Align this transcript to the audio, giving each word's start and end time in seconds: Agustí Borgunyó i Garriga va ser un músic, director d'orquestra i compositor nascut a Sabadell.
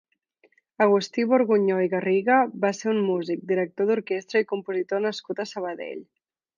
Agustí 0.85 1.25
Borgunyó 1.33 1.75
i 1.87 1.91
Garriga 1.91 2.39
va 2.65 2.73
ser 2.79 2.91
un 2.95 3.05
músic, 3.13 3.47
director 3.55 3.91
d'orquestra 3.93 4.45
i 4.45 4.51
compositor 4.57 5.09
nascut 5.09 5.45
a 5.45 5.51
Sabadell. 5.55 6.07